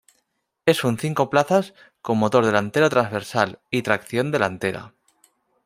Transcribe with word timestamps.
Es 0.65 0.83
un 0.83 0.97
cinco 0.97 1.29
plazas 1.29 1.75
con 2.01 2.17
motor 2.17 2.43
delantero 2.43 2.89
transversal 2.89 3.59
y 3.69 3.83
tracción 3.83 4.31
delantera. 4.31 4.95